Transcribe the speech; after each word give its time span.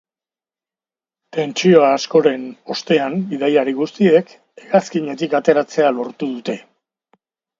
Tentsio 1.35 1.81
askoren 1.87 2.47
ostean, 2.75 3.19
bidaiari 3.33 3.75
guztiek 3.81 4.33
hegazkinetik 4.63 5.37
ateratzea 5.43 5.91
lortu 5.99 6.33
dute. 6.33 6.57